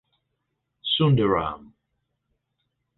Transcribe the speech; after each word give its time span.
Sundaram. 0.93 1.61